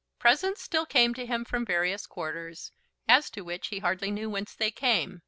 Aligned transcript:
Presents 0.17 0.63
still 0.63 0.87
came 0.87 1.13
to 1.13 1.27
him 1.27 1.45
from 1.45 1.63
various 1.63 2.07
quarters, 2.07 2.71
as 3.07 3.29
to 3.29 3.41
which 3.41 3.67
he 3.67 3.77
hardly 3.77 4.09
knew 4.09 4.31
whence 4.31 4.55
they 4.55 4.71
came. 4.71 5.19